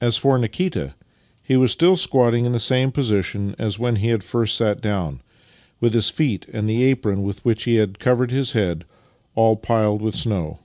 As 0.00 0.16
for 0.16 0.38
Nikita, 0.38 0.94
he 1.42 1.56
was 1.56 1.72
still 1.72 1.96
squatting 1.96 2.44
in 2.44 2.52
the 2.52 2.60
same 2.60 2.92
position 2.92 3.56
as 3.58 3.80
when 3.80 3.96
he 3.96 4.06
had 4.10 4.22
first 4.22 4.56
sat 4.56 4.80
down, 4.80 5.22
with 5.80 5.92
his 5.92 6.08
feet 6.08 6.46
and 6.52 6.70
the 6.70 6.84
apron 6.84 7.24
with 7.24 7.44
which 7.44 7.64
he 7.64 7.74
had 7.74 7.98
covered 7.98 8.30
his 8.30 8.52
head 8.52 8.84
all 9.34 9.56
piled 9.56 10.02
with 10.02 10.14
snow. 10.14 10.60